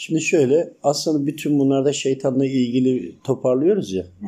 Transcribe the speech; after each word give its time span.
Şimdi 0.00 0.20
şöyle 0.20 0.72
aslında 0.82 1.26
bütün 1.26 1.58
bunlarda 1.58 1.92
şeytanla 1.92 2.46
ilgili 2.46 3.14
toparlıyoruz 3.24 3.92
ya. 3.92 4.02
Hı. 4.02 4.26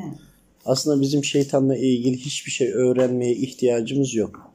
Aslında 0.64 1.00
bizim 1.00 1.24
şeytanla 1.24 1.76
ilgili 1.76 2.16
hiçbir 2.16 2.50
şey 2.50 2.72
öğrenmeye 2.72 3.34
ihtiyacımız 3.34 4.14
yok. 4.14 4.54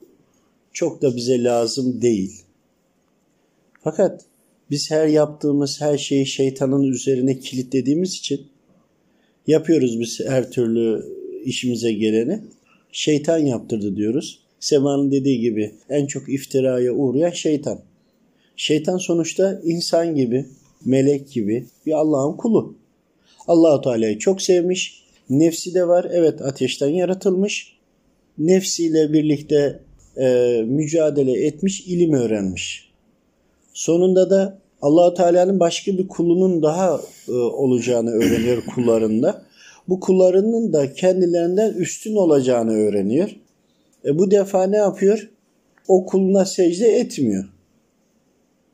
Çok 0.73 1.01
da 1.01 1.15
bize 1.15 1.43
lazım 1.43 2.01
değil. 2.01 2.41
Fakat 3.83 4.25
biz 4.71 4.91
her 4.91 5.07
yaptığımız 5.07 5.81
her 5.81 5.97
şeyi 5.97 6.25
şeytanın 6.25 6.83
üzerine 6.83 7.39
kilitlediğimiz 7.39 8.13
için 8.13 8.47
yapıyoruz 9.47 10.00
biz 10.00 10.20
her 10.27 10.52
türlü 10.52 11.05
işimize 11.45 11.91
geleni. 11.91 12.41
Şeytan 12.91 13.38
yaptırdı 13.38 13.95
diyoruz. 13.95 14.39
Sema'nın 14.59 15.11
dediği 15.11 15.39
gibi 15.39 15.75
en 15.89 16.05
çok 16.05 16.29
iftiraya 16.29 16.93
uğrayan 16.93 17.32
şeytan. 17.32 17.79
Şeytan 18.55 18.97
sonuçta 18.97 19.61
insan 19.63 20.16
gibi, 20.16 20.45
melek 20.86 21.31
gibi 21.31 21.65
bir 21.86 21.91
Allah'ın 21.93 22.38
kulu. 22.38 22.75
Allahu 23.48 23.81
Teala'yı 23.81 24.20
çok 24.20 24.41
sevmiş. 24.41 25.03
Nefsi 25.30 25.73
de 25.73 25.88
var. 25.88 26.07
Evet 26.12 26.41
ateşten 26.41 26.89
yaratılmış. 26.89 27.76
Nefsiyle 28.38 29.13
birlikte 29.13 29.79
e, 30.17 30.62
mücadele 30.67 31.45
etmiş, 31.45 31.81
ilim 31.88 32.13
öğrenmiş. 32.13 32.91
Sonunda 33.73 34.29
da 34.29 34.59
Allahu 34.81 35.13
Teala'nın 35.13 35.59
başka 35.59 35.98
bir 35.98 36.07
kulunun 36.07 36.63
daha 36.63 37.02
e, 37.27 37.31
olacağını 37.31 38.09
öğreniyor 38.09 38.63
kullarında. 38.76 39.45
Bu 39.90 39.99
kullarının 39.99 40.73
da 40.73 40.93
kendilerinden 40.93 41.73
üstün 41.73 42.15
olacağını 42.15 42.73
öğreniyor. 42.73 43.35
E 44.05 44.17
bu 44.17 44.31
defa 44.31 44.63
ne 44.63 44.77
yapıyor? 44.77 45.29
O 45.88 46.05
kuluna 46.05 46.45
secde 46.45 46.88
etmiyor. 46.88 47.45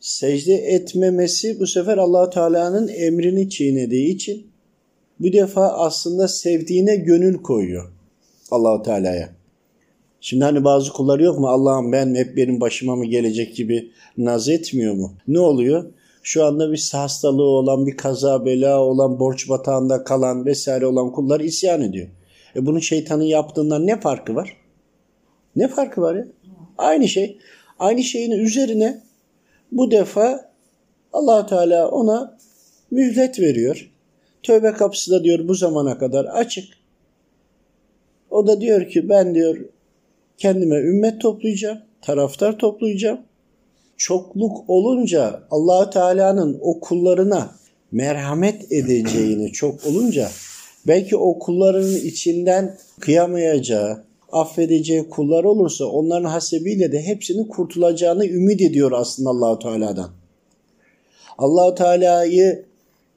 Secde 0.01 0.53
etmemesi 0.53 1.59
bu 1.59 1.67
sefer 1.67 1.97
Allahu 1.97 2.29
Teala'nın 2.29 2.87
emrini 2.87 3.49
çiğnediği 3.49 4.15
için 4.15 4.47
bu 5.19 5.33
defa 5.33 5.67
aslında 5.67 6.27
sevdiğine 6.27 6.95
gönül 6.95 7.38
koyuyor 7.41 7.91
Allahu 8.52 8.83
Teala'ya. 8.83 9.30
Şimdi 10.21 10.43
hani 10.43 10.63
bazı 10.63 10.93
kullar 10.93 11.19
yok 11.19 11.39
mu 11.39 11.47
Allah'ım 11.47 11.91
ben 11.91 12.16
hep 12.16 12.38
benim 12.38 12.61
başıma 12.61 12.95
mı 12.95 13.05
gelecek 13.05 13.55
gibi 13.55 13.91
naz 14.17 14.49
etmiyor 14.49 14.93
mu? 14.93 15.13
Ne 15.27 15.39
oluyor? 15.39 15.93
Şu 16.23 16.45
anda 16.45 16.71
bir 16.71 16.89
hastalığı 16.91 17.43
olan, 17.43 17.88
bir 17.88 17.97
kaza 17.97 18.45
bela 18.45 18.80
olan, 18.80 19.19
borç 19.19 19.49
batağında 19.49 20.03
kalan 20.03 20.45
vesaire 20.45 20.86
olan 20.86 21.11
kullar 21.11 21.39
isyan 21.39 21.81
ediyor. 21.81 22.08
E 22.55 22.65
bunun 22.65 22.80
şeytanın 22.80 23.23
yaptığından 23.23 23.88
ne 23.88 23.99
farkı 23.99 24.36
var? 24.36 24.58
Ne 25.55 25.67
farkı 25.67 26.02
var 26.02 26.15
ya? 26.15 26.27
Aynı 26.77 27.08
şey. 27.08 27.38
Aynı 27.80 28.03
şeyin 28.03 28.31
üzerine 28.31 29.11
bu 29.72 29.91
defa 29.91 30.52
allah 31.14 31.45
Teala 31.45 31.91
ona 31.91 32.38
mühlet 32.91 33.39
veriyor. 33.39 33.91
Tövbe 34.44 34.72
kapısı 34.72 35.11
da 35.11 35.23
diyor 35.23 35.47
bu 35.47 35.53
zamana 35.53 35.97
kadar 35.97 36.25
açık. 36.25 36.66
O 38.30 38.47
da 38.47 38.61
diyor 38.61 38.89
ki 38.89 39.09
ben 39.09 39.36
diyor 39.36 39.58
kendime 40.38 40.75
ümmet 40.75 41.22
toplayacağım, 41.22 41.77
taraftar 42.02 42.58
toplayacağım. 42.58 43.19
Çokluk 43.97 44.69
olunca 44.69 45.44
allah 45.52 45.89
Teala'nın 45.89 46.58
o 46.61 46.80
kullarına 46.80 47.55
merhamet 47.92 48.72
edeceğini 48.72 49.52
çok 49.52 49.86
olunca 49.86 50.30
belki 50.88 51.17
o 51.17 51.39
kullarının 51.39 51.95
içinden 51.95 52.77
kıyamayacağı, 52.99 54.03
affedeceği 54.31 55.09
kullar 55.09 55.43
olursa 55.43 55.85
onların 55.85 56.29
hasebiyle 56.29 56.91
de 56.91 57.01
hepsinin 57.01 57.43
kurtulacağını 57.43 58.25
ümit 58.25 58.61
ediyor 58.61 58.91
aslında 58.91 59.29
Allahu 59.29 59.59
Teala'dan. 59.59 60.09
Allahu 61.37 61.75
Teala'yı 61.75 62.65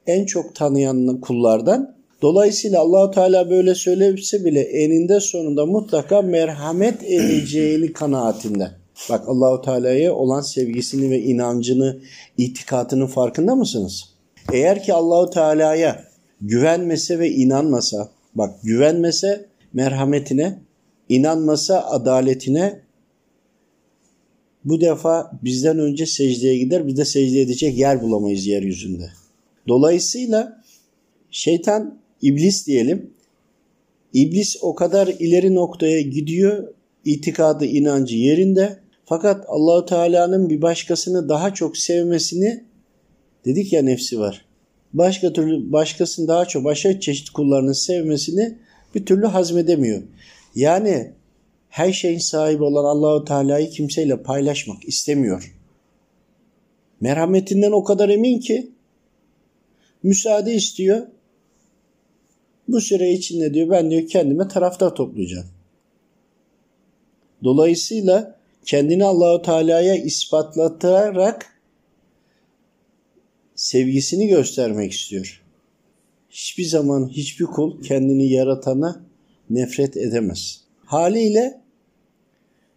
en 0.07 0.25
çok 0.25 0.55
tanıyan 0.55 1.21
kullardan. 1.21 1.95
Dolayısıyla 2.23 2.81
Allahu 2.81 3.11
Teala 3.11 3.51
böyle 3.51 3.75
söylese 3.75 4.45
bile 4.45 4.61
eninde 4.61 5.21
sonunda 5.21 5.67
mutlaka 5.67 6.23
merhamet 6.23 7.03
edeceğini 7.03 7.93
kanaatinde. 7.93 8.71
Bak 9.11 9.29
Allahu 9.29 9.63
Teala'ya 9.63 10.15
olan 10.15 10.41
sevgisini 10.41 11.11
ve 11.11 11.21
inancını, 11.21 11.99
itikatının 12.39 13.07
farkında 13.07 13.55
mısınız? 13.55 14.05
Eğer 14.53 14.83
ki 14.83 14.95
Allahu 14.95 15.31
Teala'ya 15.31 16.05
güvenmese 16.41 17.19
ve 17.19 17.31
inanmasa, 17.31 18.09
bak 18.35 18.55
güvenmese 18.63 19.47
merhametine, 19.73 20.59
inanmasa 21.09 21.87
adaletine 21.87 22.85
bu 24.65 24.81
defa 24.81 25.39
bizden 25.43 25.79
önce 25.79 26.07
secdeye 26.07 26.59
gider. 26.59 26.87
Biz 26.87 26.97
de 26.97 27.05
secde 27.05 27.41
edecek 27.41 27.79
yer 27.79 28.03
bulamayız 28.03 28.47
yeryüzünde. 28.47 29.11
Dolayısıyla 29.69 30.63
şeytan, 31.31 31.99
iblis 32.23 32.67
diyelim. 32.67 33.11
İblis 34.13 34.57
o 34.61 34.75
kadar 34.75 35.07
ileri 35.09 35.55
noktaya 35.55 36.01
gidiyor. 36.01 36.75
itikadı, 37.05 37.65
inancı 37.65 38.17
yerinde. 38.17 38.79
Fakat 39.05 39.45
Allahu 39.49 39.87
Teala'nın 39.87 40.51
bir 40.51 40.63
başkasını 40.63 41.29
daha 41.29 41.55
çok 41.55 41.77
sevmesini 41.77 42.65
dedik 43.45 43.73
ya 43.73 43.83
nefsi 43.83 44.21
var. 44.21 44.45
Başka 44.93 45.33
türlü 45.33 45.73
başkasını 45.73 46.29
daha 46.29 46.45
çok 46.45 46.65
başka 46.65 47.01
çeşit 47.01 47.31
kullarının 47.31 47.73
sevmesini 47.73 48.59
bir 48.95 49.07
türlü 49.07 49.27
hazmedemiyor. 49.27 50.03
Yani 50.55 51.13
her 51.69 51.93
şeyin 51.93 52.19
sahibi 52.19 52.63
olan 52.63 52.85
Allahu 52.85 53.25
Teala'yı 53.25 53.71
kimseyle 53.71 54.23
paylaşmak 54.23 54.85
istemiyor. 54.85 55.55
Merhametinden 57.01 57.73
o 57.73 57.85
kadar 57.85 58.09
emin 58.09 58.39
ki 58.41 58.71
müsaade 60.03 60.55
istiyor. 60.55 61.07
Bu 62.69 62.81
süre 62.81 63.13
içinde 63.13 63.55
diyor 63.55 63.71
ben 63.71 63.91
diyor 63.91 64.09
kendime 64.09 64.49
taraftar 64.49 64.95
toplayacağım. 64.95 65.47
Dolayısıyla 67.45 68.39
kendini 68.65 69.05
Allahu 69.05 69.43
Teala'ya 69.43 69.95
ispatlatarak 69.95 71.61
sevgisini 73.55 74.29
göstermek 74.29 74.93
istiyor. 74.93 75.43
Hiçbir 76.31 76.65
zaman 76.65 77.09
hiçbir 77.09 77.45
kul 77.45 77.83
kendini 77.83 78.33
yaratana 78.33 79.05
nefret 79.51 79.97
edemez. 79.97 80.61
Haliyle 80.85 81.61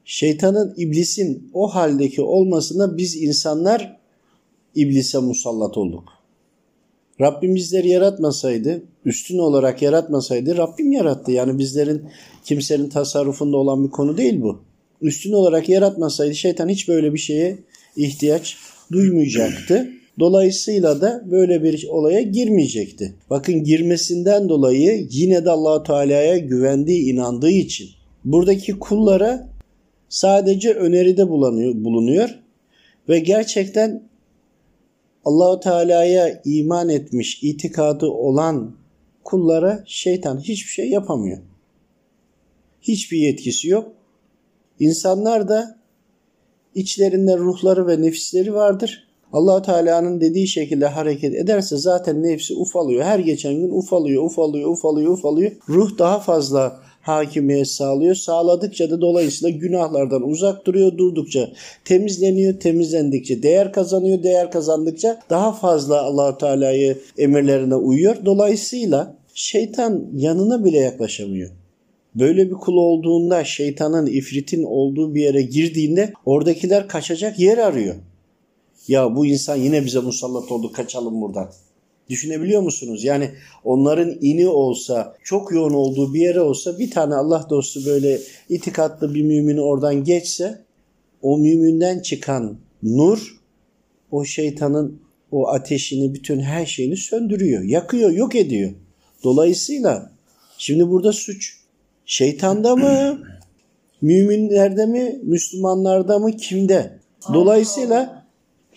şeytanın, 0.06 0.74
iblisin 0.78 1.50
o 1.54 1.68
haldeki 1.68 2.22
olmasına 2.22 2.98
biz 2.98 3.16
insanlar 3.16 3.98
iblise 4.76 5.18
musallat 5.18 5.78
olduk. 5.78 6.04
Rabbim 7.22 7.56
bizleri 7.56 7.90
yaratmasaydı, 7.90 8.84
üstün 9.06 9.38
olarak 9.38 9.82
yaratmasaydı 9.82 10.58
Rabbim 10.58 10.92
yarattı. 10.92 11.32
Yani 11.32 11.60
bizlerin 11.60 12.02
kimsenin 12.46 12.90
tasarrufunda 12.90 13.58
olan 13.58 13.86
bir 13.86 13.92
konu 13.92 14.18
değil 14.18 14.42
bu. 14.42 14.60
Üstün 15.02 15.34
olarak 15.34 15.70
yaratmasaydı 15.70 16.36
şeytan 16.36 16.70
hiç 16.70 16.88
böyle 16.88 17.14
bir 17.14 17.20
şeye 17.20 17.58
ihtiyaç 17.96 18.58
duymayacaktı. 18.92 19.90
Dolayısıyla 20.20 21.02
da 21.02 21.24
böyle 21.32 21.64
bir 21.64 21.88
olaya 21.90 22.22
girmeyecekti. 22.22 23.16
Bakın 23.30 23.64
girmesinden 23.64 24.50
dolayı 24.50 25.08
yine 25.12 25.46
de 25.46 25.50
Allahu 25.50 25.84
Teala'ya 25.84 26.38
güvendiği, 26.38 27.14
inandığı 27.14 27.50
için 27.50 27.90
buradaki 28.26 28.80
kullara 28.80 29.50
sadece 30.10 30.74
öneride 30.74 31.30
bulunuyor, 31.30 32.40
ve 33.10 33.20
gerçekten 33.20 34.10
Allahu 35.26 35.60
Teala'ya 35.60 36.42
iman 36.46 36.90
etmiş, 36.90 37.44
itikadı 37.44 38.06
olan 38.06 38.76
kullara 39.24 39.84
şeytan 39.86 40.40
hiçbir 40.40 40.72
şey 40.72 40.90
yapamıyor. 40.90 41.38
Hiçbir 42.82 43.18
yetkisi 43.18 43.68
yok. 43.68 43.92
İnsanlar 44.80 45.50
da 45.50 45.80
içlerinde 46.76 47.38
ruhları 47.38 47.88
ve 47.88 48.02
nefisleri 48.02 48.54
vardır. 48.54 49.07
Allah 49.34 49.62
Teala'nın 49.62 50.22
dediği 50.22 50.48
şekilde 50.48 50.88
hareket 50.88 51.36
ederse 51.36 51.78
zaten 51.78 52.24
nefsi 52.24 52.54
ufalıyor. 52.54 53.04
Her 53.04 53.20
geçen 53.20 53.54
gün 53.54 53.70
ufalıyor, 53.70 54.24
ufalıyor, 54.24 54.70
ufalıyor, 54.70 55.12
ufalıyor. 55.12 55.52
Ruh 55.70 55.98
daha 55.98 56.20
fazla 56.20 56.80
hakimiyet 57.02 57.68
sağlıyor. 57.68 58.16
Sağladıkça 58.16 58.90
da 58.90 59.02
dolayısıyla 59.02 59.58
günahlardan 59.58 60.30
uzak 60.30 60.66
duruyor. 60.66 60.98
Durdukça 60.98 61.50
temizleniyor. 61.86 62.60
Temizlendikçe 62.60 63.44
değer 63.44 63.74
kazanıyor. 63.74 64.24
Değer 64.24 64.52
kazandıkça 64.52 65.20
daha 65.30 65.52
fazla 65.52 66.02
allah 66.02 66.38
Teala'yı 66.38 66.98
emirlerine 67.18 67.76
uyuyor. 67.76 68.16
Dolayısıyla 68.26 69.16
şeytan 69.34 70.06
yanına 70.14 70.66
bile 70.66 70.78
yaklaşamıyor. 70.78 71.52
Böyle 72.16 72.50
bir 72.50 72.56
kul 72.56 72.76
olduğunda 72.76 73.44
şeytanın, 73.44 74.06
ifritin 74.06 74.64
olduğu 74.64 75.16
bir 75.16 75.22
yere 75.22 75.42
girdiğinde 75.42 76.14
oradakiler 76.26 76.88
kaçacak 76.88 77.40
yer 77.40 77.58
arıyor. 77.58 77.96
Ya 78.88 79.16
bu 79.16 79.26
insan 79.26 79.56
yine 79.56 79.86
bize 79.86 80.00
musallat 80.00 80.52
oldu 80.52 80.72
kaçalım 80.72 81.22
buradan. 81.22 81.52
Düşünebiliyor 82.10 82.62
musunuz? 82.62 83.04
Yani 83.04 83.32
onların 83.64 84.18
ini 84.22 84.48
olsa, 84.48 85.16
çok 85.24 85.52
yoğun 85.52 85.74
olduğu 85.74 86.14
bir 86.14 86.22
yere 86.22 86.42
olsa 86.42 86.80
bir 86.80 86.92
tane 86.92 87.16
Allah 87.16 87.48
dostu 87.50 87.86
böyle 87.86 88.20
itikatlı 88.50 89.16
bir 89.16 89.24
mümini 89.24 89.62
oradan 89.62 90.04
geçse 90.04 90.62
o 91.22 91.38
müminden 91.38 92.00
çıkan 92.00 92.58
nur 92.84 93.38
o 94.12 94.26
şeytanın 94.26 95.02
o 95.32 95.48
ateşini, 95.48 96.14
bütün 96.14 96.40
her 96.40 96.66
şeyini 96.66 96.98
söndürüyor, 96.98 97.64
yakıyor, 97.64 98.12
yok 98.12 98.36
ediyor. 98.36 98.72
Dolayısıyla 99.24 100.12
şimdi 100.58 100.90
burada 100.90 101.14
suç 101.14 101.58
şeytanda 102.06 102.76
mı, 102.76 103.20
müminlerde 104.02 104.86
mi, 104.86 105.20
Müslümanlarda 105.24 106.20
mı, 106.20 106.38
kimde? 106.38 107.00
Dolayısıyla 107.34 108.17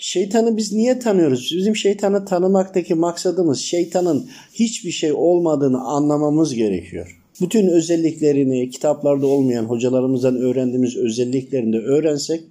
şeytanı 0.00 0.56
biz 0.56 0.73
niye 0.73 0.99
tanıyoruz? 0.99 1.52
Bizim 1.56 1.76
şeytanı 1.76 2.25
tanımaktaki 2.25 2.94
maksadımız 2.94 3.61
şeytanın 3.61 4.29
hiçbir 4.55 4.91
şey 4.91 5.12
olmadığını 5.12 5.81
anlamamız 5.85 6.55
gerekiyor. 6.55 7.20
Bütün 7.41 7.67
özelliklerini 7.67 8.70
kitaplarda 8.70 9.26
olmayan 9.26 9.64
hocalarımızdan 9.64 10.37
öğrendiğimiz 10.37 10.97
özelliklerini 10.97 11.73
de 11.73 11.79
öğrensek 11.79 12.44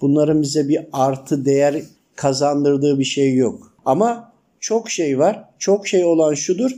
bunların 0.00 0.42
bize 0.42 0.68
bir 0.68 0.80
artı 0.92 1.44
değer 1.44 1.82
kazandırdığı 2.14 2.98
bir 2.98 3.04
şey 3.04 3.34
yok. 3.34 3.72
Ama 3.84 4.32
çok 4.60 4.90
şey 4.90 5.18
var. 5.18 5.44
Çok 5.58 5.86
şey 5.88 6.04
olan 6.04 6.34
şudur. 6.34 6.70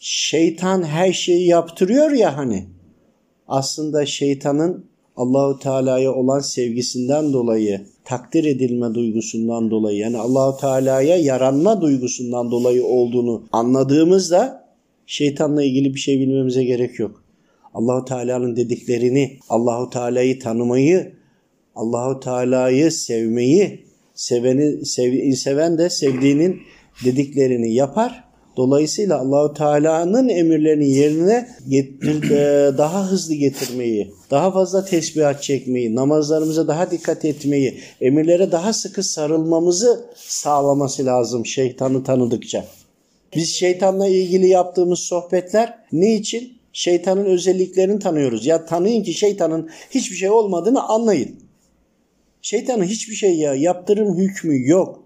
Şeytan 0.00 0.82
her 0.82 1.12
şeyi 1.12 1.46
yaptırıyor 1.46 2.10
ya 2.10 2.36
hani. 2.36 2.66
Aslında 3.48 4.06
şeytanın 4.06 4.91
Allahu 5.16 5.58
Teala'ya 5.58 6.14
olan 6.14 6.40
sevgisinden 6.40 7.32
dolayı, 7.32 7.80
takdir 8.04 8.44
edilme 8.44 8.94
duygusundan 8.94 9.70
dolayı 9.70 9.98
yani 9.98 10.18
Allahu 10.18 10.60
Teala'ya 10.60 11.16
yaranma 11.16 11.80
duygusundan 11.80 12.50
dolayı 12.50 12.84
olduğunu 12.84 13.42
anladığımızda 13.52 14.68
şeytanla 15.06 15.64
ilgili 15.64 15.94
bir 15.94 15.98
şey 15.98 16.20
bilmemize 16.20 16.64
gerek 16.64 16.98
yok. 16.98 17.24
Allahu 17.74 18.04
Teala'nın 18.04 18.56
dediklerini, 18.56 19.38
Allahu 19.48 19.90
Teala'yı 19.90 20.38
tanımayı, 20.38 21.12
Allahu 21.76 22.20
Teala'yı 22.20 22.92
sevmeyi, 22.92 23.84
seveni 24.14 24.86
sev, 24.86 25.32
seven 25.32 25.78
de 25.78 25.90
sevdiğinin 25.90 26.60
dediklerini 27.04 27.74
yapar. 27.74 28.31
Dolayısıyla 28.56 29.18
Allahu 29.18 29.54
Teala'nın 29.54 30.28
emirlerini 30.28 30.90
yerine 30.90 31.48
getir, 31.68 32.30
e, 32.30 32.78
daha 32.78 33.10
hızlı 33.10 33.34
getirmeyi, 33.34 34.14
daha 34.30 34.52
fazla 34.52 34.84
tesbihat 34.84 35.42
çekmeyi, 35.42 35.94
namazlarımıza 35.94 36.68
daha 36.68 36.90
dikkat 36.90 37.24
etmeyi, 37.24 37.80
emirlere 38.00 38.52
daha 38.52 38.72
sıkı 38.72 39.02
sarılmamızı 39.02 40.04
sağlaması 40.16 41.06
lazım 41.06 41.46
şeytanı 41.46 42.04
tanıdıkça. 42.04 42.64
Biz 43.34 43.54
şeytanla 43.54 44.08
ilgili 44.08 44.48
yaptığımız 44.48 44.98
sohbetler 44.98 45.78
ne 45.92 46.14
için? 46.14 46.52
Şeytanın 46.72 47.24
özelliklerini 47.24 47.98
tanıyoruz. 47.98 48.46
Ya 48.46 48.66
tanıyın 48.66 49.02
ki 49.02 49.14
şeytanın 49.14 49.70
hiçbir 49.90 50.16
şey 50.16 50.30
olmadığını 50.30 50.82
anlayın. 50.82 51.36
Şeytanın 52.42 52.84
hiçbir 52.84 53.14
şey 53.14 53.36
ya 53.36 53.54
yaptırım 53.54 54.18
hükmü 54.18 54.68
yok. 54.68 55.01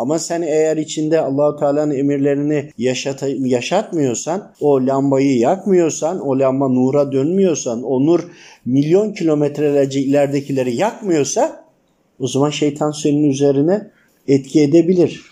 Ama 0.00 0.18
sen 0.18 0.42
eğer 0.42 0.76
içinde 0.76 1.20
Allahu 1.20 1.56
Teala'nın 1.56 1.94
emirlerini 1.94 2.70
yaşat 2.78 3.24
yaşatmıyorsan, 3.38 4.52
o 4.60 4.86
lambayı 4.86 5.38
yakmıyorsan, 5.38 6.20
o 6.20 6.38
lamba 6.38 6.68
nura 6.68 7.12
dönmüyorsan, 7.12 7.82
o 7.82 8.06
nur 8.06 8.20
milyon 8.64 9.12
kilometrelerce 9.12 10.00
ileridekileri 10.00 10.76
yakmıyorsa 10.76 11.64
o 12.20 12.26
zaman 12.26 12.50
şeytan 12.50 12.90
senin 12.90 13.24
üzerine 13.24 13.90
etki 14.28 14.62
edebilir. 14.62 15.22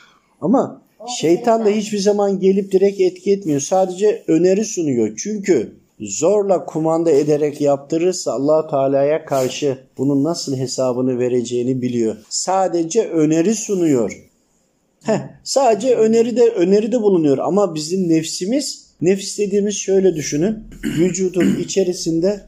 Ama 0.41 0.82
şeytan 1.21 1.64
da 1.64 1.69
hiçbir 1.69 1.99
zaman 1.99 2.41
gelip 2.41 2.73
direkt 2.73 3.00
etki 3.00 3.32
etmiyor. 3.32 3.61
Sadece 3.61 4.23
öneri 4.26 4.64
sunuyor. 4.64 5.17
Çünkü 5.17 5.73
zorla 6.00 6.64
kumanda 6.64 7.11
ederek 7.11 7.61
yaptırırsa 7.61 8.32
allah 8.32 8.71
Teala'ya 8.71 9.25
karşı 9.25 9.79
bunun 9.99 10.25
nasıl 10.25 10.56
hesabını 10.56 11.19
vereceğini 11.19 11.82
biliyor. 11.82 12.17
Sadece 12.29 13.09
öneri 13.09 13.55
sunuyor. 13.55 14.28
Heh, 15.05 15.21
sadece 15.45 15.95
öneride 15.95 16.50
öneride 16.50 17.03
bulunuyor 17.03 17.39
ama 17.39 17.75
bizim 17.75 18.09
nefsimiz 18.09 18.89
nefis 19.00 19.39
dediğimiz 19.39 19.75
şöyle 19.75 20.15
düşünün. 20.15 20.59
Vücudun 20.85 21.56
içerisinde 21.56 22.41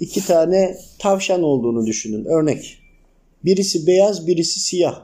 iki 0.00 0.26
tane 0.26 0.76
tavşan 0.98 1.42
olduğunu 1.42 1.86
düşünün. 1.86 2.24
Örnek. 2.24 2.78
Birisi 3.44 3.86
beyaz, 3.86 4.26
birisi 4.26 4.60
siyah. 4.60 5.02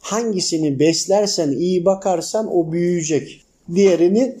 Hangisini 0.00 0.78
beslersen, 0.78 1.50
iyi 1.52 1.84
bakarsan 1.84 2.56
o 2.56 2.72
büyüyecek. 2.72 3.40
Diğerini 3.74 4.36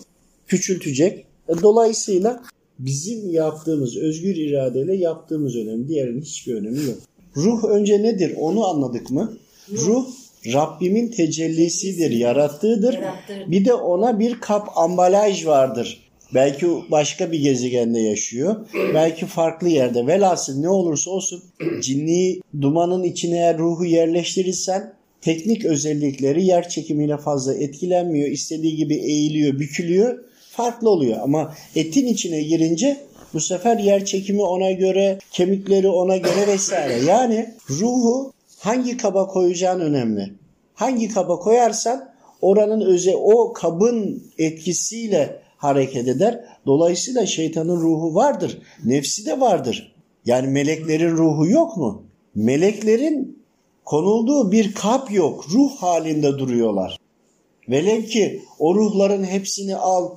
küçültecek. 0.46 1.26
E, 1.48 1.62
dolayısıyla 1.62 2.42
bizim 2.78 3.30
yaptığımız 3.30 3.96
özgür 3.96 4.36
iradeyle 4.36 4.96
yaptığımız 4.96 5.56
önemli. 5.56 5.88
Diğerinin 5.88 6.22
hiçbir 6.22 6.54
önemi 6.54 6.84
yok. 6.84 6.98
Ruh 7.36 7.64
önce 7.64 8.02
nedir 8.02 8.34
onu 8.40 8.66
anladık 8.66 9.10
mı? 9.10 9.36
Ruh 9.70 10.06
Rabbimin 10.46 11.08
tecellisidir, 11.08 12.10
yarattığıdır. 12.10 12.98
Bir 13.46 13.64
de 13.64 13.74
ona 13.74 14.18
bir 14.18 14.40
kap 14.40 14.68
ambalaj 14.76 15.46
vardır. 15.46 16.00
Belki 16.34 16.66
başka 16.90 17.32
bir 17.32 17.40
gezegende 17.40 18.00
yaşıyor. 18.00 18.56
Belki 18.94 19.26
farklı 19.26 19.68
yerde. 19.68 20.06
Velhasıl 20.06 20.60
ne 20.60 20.68
olursa 20.68 21.10
olsun 21.10 21.42
cinni 21.80 22.40
dumanın 22.60 23.02
içine 23.02 23.36
eğer 23.36 23.58
ruhu 23.58 23.84
yerleştirirsen 23.84 24.92
teknik 25.20 25.64
özellikleri 25.64 26.44
yer 26.44 26.68
çekimiyle 26.68 27.16
fazla 27.16 27.54
etkilenmiyor. 27.54 28.28
İstediği 28.28 28.76
gibi 28.76 28.94
eğiliyor, 28.94 29.58
bükülüyor. 29.58 30.24
Farklı 30.50 30.90
oluyor 30.90 31.18
ama 31.22 31.54
etin 31.76 32.06
içine 32.06 32.42
girince 32.42 32.96
bu 33.34 33.40
sefer 33.40 33.78
yer 33.78 34.04
çekimi 34.04 34.42
ona 34.42 34.70
göre, 34.70 35.18
kemikleri 35.30 35.88
ona 35.88 36.16
göre 36.16 36.46
vesaire. 36.46 37.04
Yani 37.04 37.54
ruhu 37.70 38.32
hangi 38.60 38.96
kaba 38.96 39.26
koyacağın 39.26 39.80
önemli. 39.80 40.32
Hangi 40.74 41.08
kaba 41.08 41.38
koyarsan 41.38 42.08
oranın 42.40 42.80
öze 42.80 43.16
o 43.16 43.52
kabın 43.52 44.22
etkisiyle 44.38 45.42
hareket 45.56 46.08
eder. 46.08 46.44
Dolayısıyla 46.66 47.26
şeytanın 47.26 47.76
ruhu 47.80 48.14
vardır. 48.14 48.58
Nefsi 48.84 49.26
de 49.26 49.40
vardır. 49.40 49.94
Yani 50.26 50.48
meleklerin 50.48 51.10
ruhu 51.10 51.46
yok 51.46 51.76
mu? 51.76 52.02
Meleklerin 52.34 53.42
konulduğu 53.84 54.52
bir 54.52 54.74
kap 54.74 55.12
yok. 55.12 55.46
Ruh 55.52 55.70
halinde 55.76 56.38
duruyorlar. 56.38 56.98
Velev 57.68 58.04
ki 58.04 58.42
o 58.58 58.74
ruhların 58.74 59.24
hepsini 59.24 59.76
al 59.76 60.10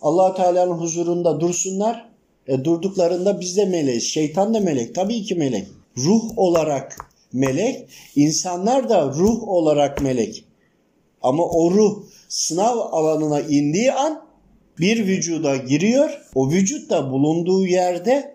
allah 0.00 0.34
Teala'nın 0.34 0.72
huzurunda 0.72 1.40
dursunlar. 1.40 2.08
E, 2.46 2.64
durduklarında 2.64 3.40
biz 3.40 3.56
de 3.56 3.64
meleğiz. 3.64 4.04
Şeytan 4.04 4.54
da 4.54 4.60
melek. 4.60 4.94
Tabii 4.94 5.22
ki 5.22 5.34
melek. 5.34 5.66
Ruh 5.96 6.22
olarak 6.36 7.07
melek, 7.32 7.88
insanlar 8.16 8.88
da 8.88 9.06
ruh 9.06 9.48
olarak 9.48 10.02
melek. 10.02 10.44
Ama 11.22 11.44
o 11.44 11.70
ruh 11.70 12.02
sınav 12.28 12.78
alanına 12.78 13.40
indiği 13.40 13.92
an 13.92 14.28
bir 14.78 15.06
vücuda 15.06 15.56
giriyor. 15.56 16.20
O 16.34 16.50
vücut 16.50 16.90
da 16.90 17.10
bulunduğu 17.10 17.66
yerde 17.66 18.34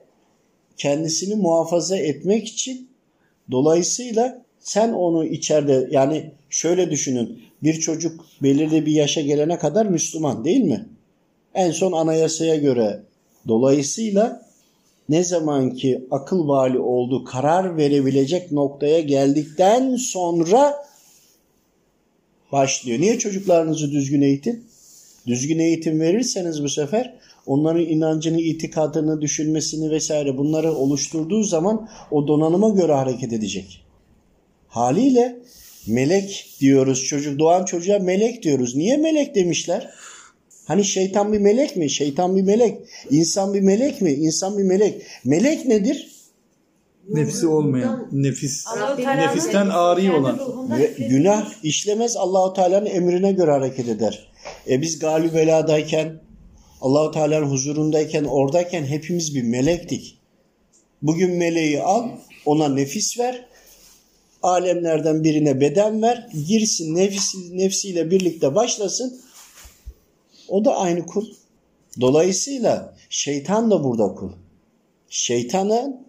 kendisini 0.77 1.35
muhafaza 1.35 1.97
etmek 1.97 2.47
için 2.47 2.89
dolayısıyla 3.51 4.43
sen 4.59 4.93
onu 4.93 5.25
içeride 5.25 5.87
yani 5.91 6.31
şöyle 6.49 6.91
düşünün 6.91 7.41
bir 7.63 7.79
çocuk 7.79 8.25
belirli 8.41 8.85
bir 8.85 8.91
yaşa 8.91 9.21
gelene 9.21 9.57
kadar 9.57 9.85
Müslüman 9.85 10.45
değil 10.45 10.63
mi? 10.63 10.85
En 11.53 11.71
son 11.71 11.91
anayasaya 11.91 12.55
göre 12.55 13.03
dolayısıyla 13.47 14.45
ne 15.09 15.23
zaman 15.23 15.73
ki 15.73 16.05
akıl 16.11 16.47
vali 16.47 16.79
oldu, 16.79 17.23
karar 17.23 17.77
verebilecek 17.77 18.51
noktaya 18.51 18.99
geldikten 18.99 19.95
sonra 19.95 20.75
başlıyor. 22.51 22.99
Niye 22.99 23.19
çocuklarınızı 23.19 23.91
düzgün 23.91 24.21
eğitin? 24.21 24.63
Düzgün 25.27 25.59
eğitim 25.59 25.99
verirseniz 25.99 26.63
bu 26.63 26.69
sefer 26.69 27.13
onların 27.45 27.85
inancını, 27.85 28.41
itikadını, 28.41 29.21
düşünmesini 29.21 29.91
vesaire 29.91 30.37
bunları 30.37 30.73
oluşturduğu 30.73 31.43
zaman 31.43 31.89
o 32.11 32.27
donanıma 32.27 32.69
göre 32.69 32.93
hareket 32.93 33.33
edecek. 33.33 33.83
Haliyle 34.67 35.39
melek 35.87 36.49
diyoruz 36.59 37.03
çocuk 37.03 37.39
doğan 37.39 37.65
çocuğa 37.65 37.99
melek 37.99 38.43
diyoruz. 38.43 38.75
Niye 38.75 38.97
melek 38.97 39.35
demişler? 39.35 39.89
Hani 40.65 40.85
şeytan 40.85 41.33
bir 41.33 41.39
melek 41.39 41.77
mi? 41.77 41.89
Şeytan 41.89 42.35
bir 42.35 42.41
melek. 42.41 42.77
İnsan 43.09 43.53
bir 43.53 43.61
melek 43.61 44.01
mi? 44.01 44.11
İnsan 44.11 44.57
bir 44.57 44.63
melek. 44.63 45.01
Melek 45.23 45.65
nedir? 45.65 46.13
Nefsi 47.09 47.47
olmayan, 47.47 48.07
nefis, 48.11 48.65
nefisten 48.97 49.69
ari 49.69 50.11
olan. 50.11 50.39
Ve 50.79 50.93
günah 51.09 51.63
işlemez 51.63 52.17
Allahu 52.17 52.53
Teala'nın 52.53 52.85
emrine 52.85 53.31
göre 53.31 53.51
hareket 53.51 53.87
eder. 53.87 54.31
E 54.69 54.81
biz 54.81 54.99
galib 54.99 55.33
beladayken, 55.33 56.21
Allahu 56.81 57.11
Teala'nın 57.11 57.45
huzurundayken, 57.45 58.23
oradayken 58.23 58.83
hepimiz 58.83 59.35
bir 59.35 59.43
melektik. 59.43 60.17
Bugün 61.01 61.31
meleği 61.31 61.81
al, 61.81 62.09
ona 62.45 62.69
nefis 62.69 63.19
ver, 63.19 63.45
alemlerden 64.43 65.23
birine 65.23 65.61
beden 65.61 66.01
ver, 66.01 66.29
girsin 66.47 66.95
nefsi, 66.95 67.57
nefsiyle 67.57 68.11
birlikte 68.11 68.55
başlasın, 68.55 69.21
o 70.53 70.65
da 70.65 70.77
aynı 70.77 71.05
kul. 71.05 71.25
Dolayısıyla 72.01 72.95
şeytan 73.09 73.71
da 73.71 73.83
burada 73.83 74.15
kul. 74.15 74.31
Şeytanın 75.09 76.07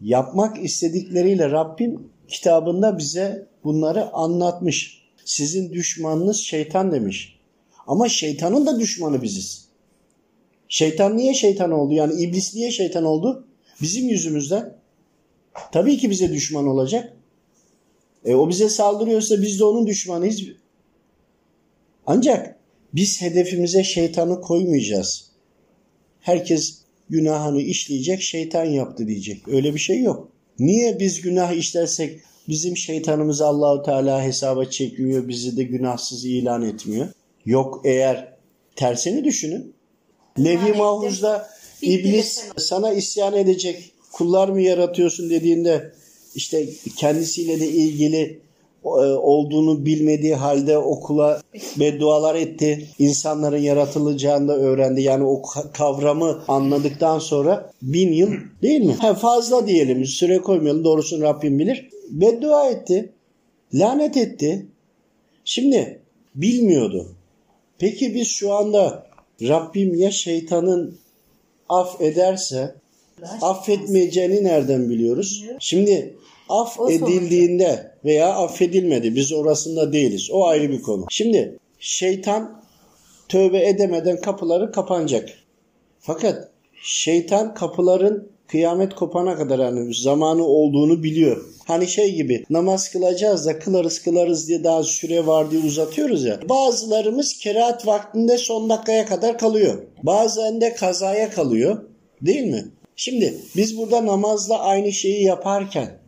yapmak 0.00 0.64
istedikleriyle 0.64 1.50
Rabbim 1.50 2.10
kitabında 2.28 2.98
bize 2.98 3.46
bunları 3.64 4.12
anlatmış. 4.12 5.02
Sizin 5.24 5.72
düşmanınız 5.72 6.36
şeytan 6.36 6.92
demiş. 6.92 7.38
Ama 7.86 8.08
şeytanın 8.08 8.66
da 8.66 8.80
düşmanı 8.80 9.22
biziz. 9.22 9.68
Şeytan 10.68 11.16
niye 11.16 11.34
şeytan 11.34 11.70
oldu? 11.70 11.94
Yani 11.94 12.22
iblis 12.22 12.54
niye 12.54 12.70
şeytan 12.70 13.04
oldu? 13.04 13.46
Bizim 13.82 14.08
yüzümüzden. 14.08 14.76
Tabii 15.72 15.96
ki 15.96 16.10
bize 16.10 16.32
düşman 16.32 16.66
olacak. 16.66 17.16
E, 18.24 18.34
o 18.34 18.48
bize 18.48 18.68
saldırıyorsa 18.68 19.42
biz 19.42 19.60
de 19.60 19.64
onun 19.64 19.86
düşmanıyız. 19.86 20.42
Ancak 22.06 22.59
biz 22.94 23.22
hedefimize 23.22 23.84
şeytanı 23.84 24.40
koymayacağız. 24.40 25.30
Herkes 26.20 26.78
günahını 27.10 27.62
işleyecek, 27.62 28.22
şeytan 28.22 28.64
yaptı 28.64 29.06
diyecek. 29.06 29.48
Öyle 29.48 29.74
bir 29.74 29.78
şey 29.78 30.00
yok. 30.00 30.28
Niye 30.58 30.98
biz 31.00 31.20
günah 31.20 31.52
işlersek 31.52 32.20
bizim 32.48 32.76
şeytanımızı 32.76 33.46
Allahu 33.46 33.82
Teala 33.82 34.22
hesaba 34.22 34.64
çekmiyor, 34.64 35.28
bizi 35.28 35.56
de 35.56 35.62
günahsız 35.62 36.24
ilan 36.24 36.62
etmiyor? 36.62 37.08
Yok 37.44 37.80
eğer 37.84 38.32
tersini 38.76 39.24
düşünün. 39.24 39.74
Levi 40.38 40.72
Mahfuz'da 40.72 41.50
iblis 41.82 42.44
sana 42.56 42.92
isyan 42.92 43.36
edecek 43.36 43.92
kullar 44.12 44.48
mı 44.48 44.60
yaratıyorsun 44.60 45.30
dediğinde 45.30 45.92
işte 46.34 46.68
kendisiyle 46.96 47.60
de 47.60 47.68
ilgili 47.68 48.40
olduğunu 48.84 49.86
bilmediği 49.86 50.34
halde 50.34 50.78
okula 50.78 51.42
beddualar 51.80 52.34
etti. 52.34 52.88
İnsanların 52.98 53.58
yaratılacağını 53.58 54.48
da 54.48 54.56
öğrendi. 54.56 55.02
Yani 55.02 55.24
o 55.24 55.42
kavramı 55.72 56.42
anladıktan 56.48 57.18
sonra 57.18 57.72
bin 57.82 58.12
yıl 58.12 58.32
değil 58.62 58.80
mi? 58.80 58.92
Ha, 58.92 59.14
fazla 59.14 59.66
diyelim 59.66 60.04
süre 60.04 60.38
koymayalım 60.38 60.84
doğrusunu 60.84 61.22
Rabbim 61.22 61.58
bilir. 61.58 61.88
Beddua 62.10 62.70
etti. 62.70 63.12
Lanet 63.74 64.16
etti. 64.16 64.66
Şimdi 65.44 66.00
bilmiyordu. 66.34 67.14
Peki 67.78 68.14
biz 68.14 68.28
şu 68.28 68.52
anda 68.52 69.06
Rabbim 69.42 69.94
ya 69.94 70.10
şeytanın 70.10 70.98
af 71.68 72.00
ederse 72.00 72.74
affetmeyeceğini 73.42 74.44
nereden 74.44 74.90
biliyoruz? 74.90 75.44
Şimdi 75.58 76.16
af 76.50 76.76
edildiğinde 76.90 77.92
veya 78.04 78.34
affedilmedi 78.34 79.16
biz 79.16 79.32
orasında 79.32 79.92
değiliz. 79.92 80.30
O 80.32 80.46
ayrı 80.46 80.70
bir 80.70 80.82
konu. 80.82 81.06
Şimdi 81.10 81.58
şeytan 81.78 82.62
tövbe 83.28 83.68
edemeden 83.68 84.20
kapıları 84.20 84.72
kapanacak. 84.72 85.28
Fakat 86.00 86.48
şeytan 86.82 87.54
kapıların 87.54 88.30
kıyamet 88.46 88.94
kopana 88.94 89.36
kadar 89.36 89.60
hani 89.60 89.94
zamanı 89.94 90.44
olduğunu 90.44 91.02
biliyor. 91.02 91.44
Hani 91.64 91.88
şey 91.88 92.14
gibi 92.14 92.44
namaz 92.50 92.90
kılacağız 92.90 93.46
da 93.46 93.58
kılarız 93.58 94.02
kılarız 94.02 94.48
diye 94.48 94.64
daha 94.64 94.82
süre 94.82 95.26
var 95.26 95.50
diye 95.50 95.62
uzatıyoruz 95.62 96.24
ya. 96.24 96.40
Bazılarımız 96.48 97.38
kerahat 97.38 97.86
vaktinde 97.86 98.38
son 98.38 98.68
dakikaya 98.68 99.06
kadar 99.06 99.38
kalıyor. 99.38 99.82
Bazen 100.02 100.60
de 100.60 100.74
kazaya 100.74 101.30
kalıyor. 101.30 101.82
Değil 102.22 102.44
mi? 102.44 102.64
Şimdi 102.96 103.34
biz 103.56 103.78
burada 103.78 104.06
namazla 104.06 104.58
aynı 104.58 104.92
şeyi 104.92 105.24
yaparken 105.24 106.00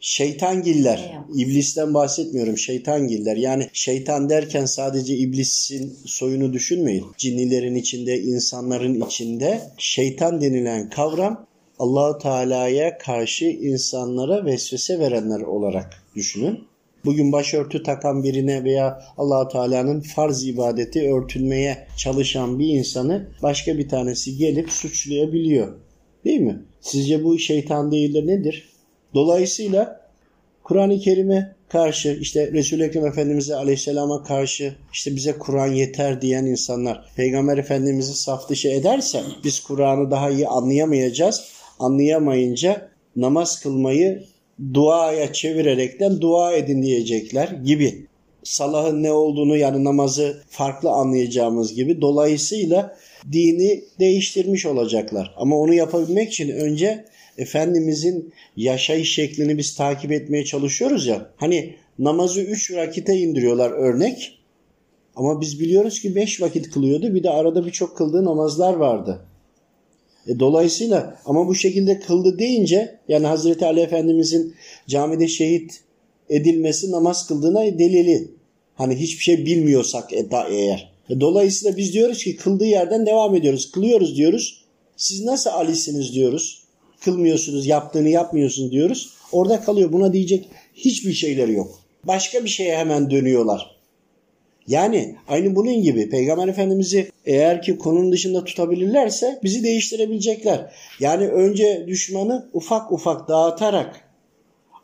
şeytangiller, 0.00 1.18
iblisten 1.36 1.94
bahsetmiyorum 1.94 2.58
şeytangiller. 2.58 3.36
Yani 3.36 3.66
şeytan 3.72 4.28
derken 4.28 4.64
sadece 4.64 5.16
iblisin 5.16 5.98
soyunu 6.06 6.52
düşünmeyin. 6.52 7.04
Cinnilerin 7.16 7.74
içinde, 7.74 8.20
insanların 8.20 9.06
içinde 9.06 9.60
şeytan 9.78 10.40
denilen 10.40 10.90
kavram 10.90 11.46
Allahu 11.78 12.18
Teala'ya 12.18 12.98
karşı 12.98 13.44
insanlara 13.44 14.44
vesvese 14.44 14.98
verenler 14.98 15.40
olarak 15.40 16.02
düşünün. 16.16 16.58
Bugün 17.04 17.32
başörtü 17.32 17.82
takan 17.82 18.22
birine 18.22 18.64
veya 18.64 19.02
Allahu 19.18 19.48
Teala'nın 19.48 20.00
farz 20.00 20.46
ibadeti 20.46 21.12
örtülmeye 21.14 21.86
çalışan 21.96 22.58
bir 22.58 22.68
insanı 22.68 23.28
başka 23.42 23.78
bir 23.78 23.88
tanesi 23.88 24.36
gelip 24.36 24.70
suçlayabiliyor. 24.70 25.74
Değil 26.24 26.40
mi? 26.40 26.62
Sizce 26.80 27.24
bu 27.24 27.38
şeytan 27.38 27.92
değil 27.92 28.14
de 28.14 28.26
nedir? 28.26 28.69
Dolayısıyla 29.14 30.00
Kur'an-ı 30.64 30.98
Kerim'e 30.98 31.54
karşı 31.68 32.18
işte 32.20 32.52
Resul-i 32.52 32.82
Ekrem 32.82 33.06
Efendimiz'e 33.06 33.54
aleyhisselama 33.54 34.22
karşı 34.22 34.74
işte 34.92 35.16
bize 35.16 35.32
Kur'an 35.38 35.72
yeter 35.72 36.22
diyen 36.22 36.44
insanlar 36.44 37.04
Peygamber 37.16 37.58
Efendimiz'i 37.58 38.14
saf 38.14 38.48
dışı 38.48 38.68
ederse 38.68 39.22
biz 39.44 39.60
Kur'an'ı 39.60 40.10
daha 40.10 40.30
iyi 40.30 40.48
anlayamayacağız. 40.48 41.44
Anlayamayınca 41.78 42.88
namaz 43.16 43.60
kılmayı 43.60 44.24
duaya 44.74 45.32
çevirerekten 45.32 46.20
dua 46.20 46.52
edin 46.52 46.82
diyecekler 46.82 47.48
gibi. 47.48 48.06
Salahın 48.42 49.02
ne 49.02 49.12
olduğunu 49.12 49.56
yani 49.56 49.84
namazı 49.84 50.42
farklı 50.48 50.90
anlayacağımız 50.90 51.74
gibi. 51.74 52.00
Dolayısıyla 52.00 52.96
dini 53.32 53.84
değiştirmiş 54.00 54.66
olacaklar. 54.66 55.34
Ama 55.36 55.56
onu 55.56 55.74
yapabilmek 55.74 56.28
için 56.28 56.48
önce 56.48 57.04
Efendimizin 57.40 58.32
yaşayış 58.56 59.14
şeklini 59.14 59.58
biz 59.58 59.74
takip 59.74 60.12
etmeye 60.12 60.44
çalışıyoruz 60.44 61.06
ya. 61.06 61.30
Hani 61.36 61.74
namazı 61.98 62.40
3 62.40 62.72
vakite 62.74 63.16
indiriyorlar 63.16 63.70
örnek. 63.70 64.38
Ama 65.16 65.40
biz 65.40 65.60
biliyoruz 65.60 66.00
ki 66.00 66.14
5 66.14 66.40
vakit 66.40 66.70
kılıyordu. 66.70 67.14
Bir 67.14 67.22
de 67.22 67.30
arada 67.30 67.66
birçok 67.66 67.96
kıldığı 67.96 68.24
namazlar 68.24 68.74
vardı. 68.74 69.20
E, 70.26 70.38
dolayısıyla 70.38 71.20
ama 71.24 71.48
bu 71.48 71.54
şekilde 71.54 72.00
kıldı 72.00 72.38
deyince 72.38 72.98
yani 73.08 73.26
Hazreti 73.26 73.66
Ali 73.66 73.80
Efendimizin 73.80 74.54
camide 74.88 75.28
şehit 75.28 75.80
edilmesi 76.28 76.90
namaz 76.90 77.26
kıldığına 77.28 77.78
delili. 77.78 78.30
Hani 78.74 78.96
hiçbir 78.96 79.22
şey 79.22 79.46
bilmiyorsak 79.46 80.12
eğer. 80.50 80.92
E, 81.10 81.20
dolayısıyla 81.20 81.76
biz 81.76 81.92
diyoruz 81.92 82.24
ki 82.24 82.36
kıldığı 82.36 82.66
yerden 82.66 83.06
devam 83.06 83.34
ediyoruz. 83.34 83.70
Kılıyoruz 83.70 84.16
diyoruz. 84.16 84.64
Siz 84.96 85.24
nasıl 85.24 85.50
Ali'siniz 85.50 86.14
diyoruz. 86.14 86.59
Kılmıyorsunuz, 87.04 87.66
yaptığını 87.66 88.08
yapmıyorsunuz 88.08 88.72
diyoruz. 88.72 89.10
Orada 89.32 89.60
kalıyor. 89.60 89.92
Buna 89.92 90.12
diyecek 90.12 90.48
hiçbir 90.74 91.12
şeyleri 91.12 91.52
yok. 91.52 91.78
Başka 92.04 92.44
bir 92.44 92.48
şeye 92.48 92.76
hemen 92.76 93.10
dönüyorlar. 93.10 93.80
Yani 94.66 95.16
aynı 95.28 95.56
bunun 95.56 95.82
gibi 95.82 96.10
Peygamber 96.10 96.48
Efendimiz'i 96.48 97.10
eğer 97.24 97.62
ki 97.62 97.78
konunun 97.78 98.12
dışında 98.12 98.44
tutabilirlerse 98.44 99.40
bizi 99.42 99.62
değiştirebilecekler. 99.62 100.72
Yani 101.00 101.28
önce 101.28 101.84
düşmanı 101.86 102.48
ufak 102.52 102.92
ufak 102.92 103.28
dağıtarak 103.28 104.10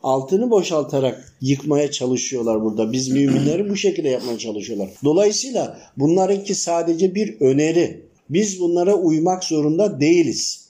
altını 0.03 0.49
boşaltarak 0.49 1.33
yıkmaya 1.41 1.91
çalışıyorlar 1.91 2.63
burada. 2.63 2.91
Biz 2.91 3.09
müminleri 3.09 3.69
bu 3.69 3.75
şekilde 3.75 4.09
yapmaya 4.09 4.37
çalışıyorlar. 4.37 4.89
Dolayısıyla 5.03 5.77
bunlarınki 5.97 6.55
sadece 6.55 7.15
bir 7.15 7.41
öneri. 7.41 8.01
Biz 8.29 8.59
bunlara 8.59 8.95
uymak 8.95 9.43
zorunda 9.43 9.99
değiliz. 9.99 10.66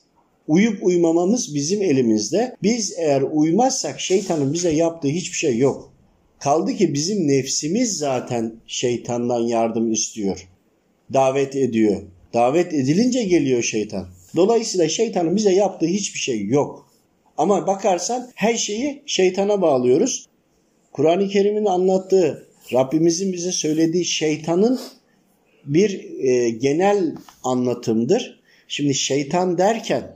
Uyup 0.48 0.84
uymamamız 0.84 1.56
bizim 1.56 1.82
elimizde. 1.82 2.56
Biz 2.64 2.94
eğer 2.98 3.22
uymazsak 3.22 4.00
şeytanın 4.00 4.54
bize 4.54 4.72
yaptığı 4.72 5.08
hiçbir 5.08 5.38
şey 5.38 5.58
yok. 5.58 5.94
Kaldı 6.40 6.74
ki 6.74 6.94
bizim 6.94 7.28
nefsimiz 7.28 7.98
zaten 7.98 8.54
şeytandan 8.68 9.40
yardım 9.40 9.92
istiyor. 9.92 10.48
Davet 11.14 11.56
ediyor. 11.56 12.02
Davet 12.34 12.74
edilince 12.74 13.24
geliyor 13.24 13.64
şeytan. 13.64 14.08
Dolayısıyla 14.36 14.90
şeytanın 14.90 15.36
bize 15.36 15.52
yaptığı 15.52 15.86
hiçbir 15.86 16.20
şey 16.20 16.46
yok. 16.46 16.92
Ama 17.38 17.68
bakarsan 17.68 18.30
her 18.36 18.56
şeyi 18.56 19.02
şeytana 19.06 19.62
bağlıyoruz. 19.62 20.26
Kur'an-ı 20.92 21.28
Kerim'in 21.28 21.66
anlattığı, 21.66 22.48
Rabbimizin 22.74 23.34
bize 23.34 23.52
söylediği 23.52 24.06
şeytanın 24.06 24.80
bir 25.66 26.20
e, 26.20 26.50
genel 26.50 27.16
anlatımdır. 27.44 28.40
Şimdi 28.68 28.94
şeytan 28.94 29.58
derken 29.58 30.16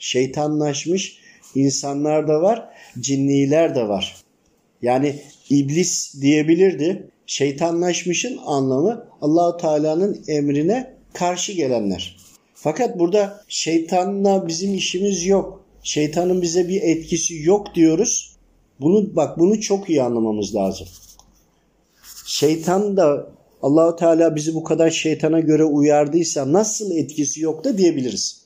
şeytanlaşmış 0.00 1.18
insanlar 1.54 2.28
da 2.28 2.42
var, 2.42 2.68
cinniler 3.00 3.74
de 3.74 3.88
var. 3.88 4.16
Yani 4.82 5.22
iblis 5.50 6.20
diyebilirdi. 6.20 7.10
Şeytanlaşmışın 7.26 8.38
anlamı 8.46 9.06
Allahu 9.20 9.56
Teala'nın 9.56 10.24
emrine 10.28 10.94
karşı 11.12 11.52
gelenler. 11.52 12.16
Fakat 12.54 12.98
burada 12.98 13.44
şeytanla 13.48 14.48
bizim 14.48 14.74
işimiz 14.74 15.26
yok. 15.26 15.64
Şeytanın 15.82 16.42
bize 16.42 16.68
bir 16.68 16.82
etkisi 16.82 17.42
yok 17.42 17.74
diyoruz. 17.74 18.36
Bunu 18.80 19.16
bak 19.16 19.38
bunu 19.38 19.60
çok 19.60 19.90
iyi 19.90 20.02
anlamamız 20.02 20.54
lazım. 20.54 20.86
Şeytan 22.26 22.96
da 22.96 23.30
Allahu 23.62 23.96
Teala 23.96 24.36
bizi 24.36 24.54
bu 24.54 24.64
kadar 24.64 24.90
şeytana 24.90 25.40
göre 25.40 25.64
uyardıysa 25.64 26.52
nasıl 26.52 26.90
etkisi 26.90 27.40
yok 27.40 27.64
da 27.64 27.78
diyebiliriz. 27.78 28.39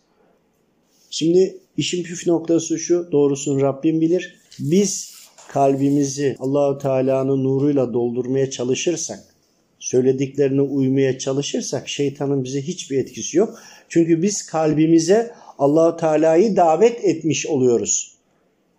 Şimdi 1.17 1.57
işin 1.77 2.03
püf 2.03 2.27
noktası 2.27 2.79
şu, 2.79 3.09
doğrusunu 3.13 3.63
Rabbim 3.63 4.01
bilir. 4.01 4.41
Biz 4.59 5.15
kalbimizi 5.49 6.37
Allahu 6.39 6.79
Teala'nın 6.79 7.45
nuruyla 7.45 7.93
doldurmaya 7.93 8.51
çalışırsak, 8.51 9.21
söylediklerine 9.79 10.61
uymaya 10.61 11.19
çalışırsak 11.19 11.89
şeytanın 11.89 12.45
bize 12.45 12.63
hiçbir 12.63 12.99
etkisi 12.99 13.39
yok. 13.39 13.59
Çünkü 13.89 14.23
biz 14.23 14.47
kalbimize 14.47 15.35
Allahu 15.59 15.97
Teala'yı 15.97 16.57
davet 16.57 17.05
etmiş 17.05 17.47
oluyoruz. 17.47 18.15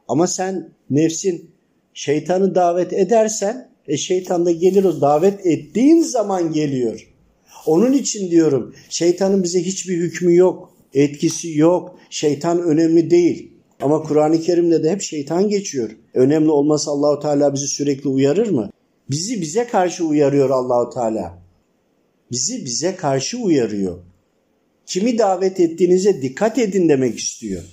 Ama 0.08 0.28
sen 0.28 0.70
nefsin 0.90 1.52
şeytanı 1.94 2.56
davet 2.56 2.94
edersen 2.94 3.70
E 3.88 3.98
şeytan 3.98 4.46
da 4.46 4.52
gelir 4.52 4.84
o 4.84 5.02
davet 5.02 5.46
ettiğin 5.46 6.02
zaman 6.02 6.54
geliyor. 6.54 7.08
Onun 7.66 7.94
için 7.94 8.32
diyorum 8.32 8.76
şeytanın 8.90 9.44
bize 9.44 9.64
hiçbir 9.64 9.98
hükmü 9.98 10.36
yok, 10.36 10.75
etkisi 10.96 11.58
yok. 11.58 12.00
Şeytan 12.10 12.62
önemli 12.62 13.10
değil. 13.10 13.52
Ama 13.82 14.04
Kur'an-ı 14.04 14.42
Kerim'de 14.42 14.84
de 14.84 14.92
hep 14.92 15.02
şeytan 15.02 15.50
geçiyor. 15.50 15.92
Önemli 16.14 16.52
olmasa 16.52 16.92
Allahu 16.92 17.20
Teala 17.20 17.54
bizi 17.54 17.68
sürekli 17.68 18.10
uyarır 18.10 18.50
mı? 18.50 18.70
Bizi 19.10 19.42
bize 19.42 19.68
karşı 19.68 20.06
uyarıyor 20.06 20.50
Allahu 20.50 20.90
Teala. 20.90 21.38
Bizi 22.32 22.66
bize 22.66 22.96
karşı 22.96 23.38
uyarıyor. 23.38 24.00
Kimi 24.86 25.18
davet 25.18 25.60
ettiğinize 25.60 26.22
dikkat 26.22 26.58
edin 26.58 26.90
demek 26.90 27.20
istiyor. 27.20 27.64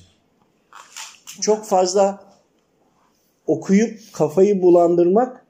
Çok 1.41 1.64
fazla 1.64 2.25
okuyup 3.47 3.99
kafayı 4.12 4.62
bulandırmak 4.62 5.47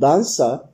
dansa 0.00 0.72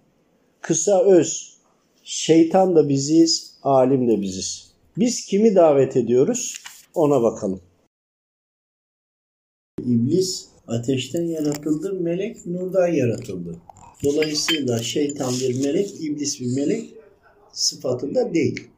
kısa 0.61 1.05
öz 1.05 1.59
şeytan 2.03 2.77
da 2.77 2.89
biziz, 2.89 3.55
alim 3.63 4.09
de 4.09 4.21
biziz. 4.21 4.74
Biz 4.97 5.25
kimi 5.25 5.55
davet 5.55 5.97
ediyoruz 5.97 6.55
ona 6.95 7.23
bakalım. 7.23 7.61
İblis 9.81 10.49
ateşten 10.67 11.23
yaratıldı, 11.23 11.93
melek 12.01 12.47
nurdan 12.47 12.89
yaratıldı. 12.89 13.57
Dolayısıyla 14.05 14.79
şeytan 14.79 15.33
bir 15.41 15.65
melek, 15.65 15.91
iblis 16.01 16.41
bir 16.41 16.57
melek 16.57 16.95
sıfatında 17.53 18.35
değil. 18.35 18.69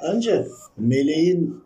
Ancak 0.00 0.50
meleğin 0.76 1.60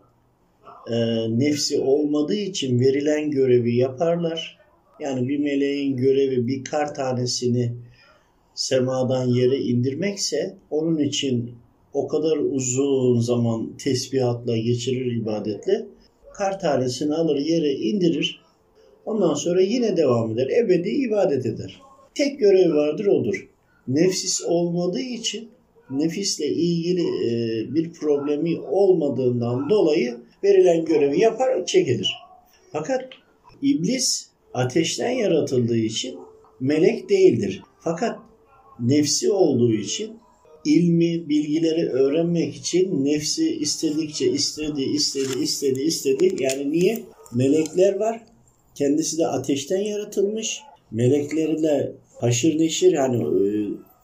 e, 0.91 0.95
nefsi 1.39 1.79
olmadığı 1.79 2.35
için 2.35 2.79
verilen 2.79 3.31
görevi 3.31 3.75
yaparlar. 3.75 4.59
Yani 4.99 5.27
bir 5.27 5.39
meleğin 5.39 5.97
görevi 5.97 6.47
bir 6.47 6.63
kar 6.63 6.95
tanesini 6.95 7.73
semadan 8.55 9.27
yere 9.27 9.57
indirmekse 9.57 10.57
onun 10.69 10.97
için 10.97 11.60
o 11.93 12.07
kadar 12.07 12.37
uzun 12.37 13.19
zaman 13.19 13.77
tesbihatla 13.77 14.57
geçirir 14.57 15.15
ibadetle. 15.15 15.85
Kar 16.33 16.59
tanesini 16.59 17.13
alır 17.13 17.35
yere 17.35 17.73
indirir. 17.73 18.41
Ondan 19.05 19.33
sonra 19.33 19.61
yine 19.61 19.97
devam 19.97 20.31
eder. 20.31 20.47
Ebedi 20.63 20.89
ibadet 20.89 21.45
eder. 21.45 21.81
Tek 22.15 22.39
görevi 22.39 22.73
vardır 22.73 23.05
odur. 23.05 23.49
Nefsis 23.87 24.41
olmadığı 24.41 24.99
için 24.99 25.49
nefisle 25.89 26.47
ilgili 26.47 27.01
e, 27.01 27.29
bir 27.75 27.93
problemi 27.93 28.59
olmadığından 28.59 29.69
dolayı 29.69 30.17
verilen 30.43 30.85
görevi 30.85 31.19
yapar, 31.19 31.65
çekilir. 31.65 32.13
Fakat 32.71 33.09
iblis 33.61 34.27
ateşten 34.53 35.09
yaratıldığı 35.09 35.77
için 35.77 36.19
melek 36.59 37.09
değildir. 37.09 37.61
Fakat 37.79 38.19
nefsi 38.79 39.31
olduğu 39.31 39.73
için 39.73 40.20
ilmi, 40.65 41.29
bilgileri 41.29 41.89
öğrenmek 41.89 42.55
için 42.55 43.05
nefsi 43.05 43.55
istedikçe 43.55 44.31
istedi, 44.31 44.81
istedi, 44.81 45.43
istedi, 45.43 45.81
istedi. 45.81 46.35
Yani 46.39 46.71
niye? 46.71 47.03
Melekler 47.33 47.95
var. 47.95 48.21
Kendisi 48.75 49.17
de 49.17 49.27
ateşten 49.27 49.79
yaratılmış. 49.79 50.59
Meleklerle 50.91 51.91
haşır 52.19 52.59
neşir 52.59 52.93
hani 52.93 53.23
e, 53.23 53.47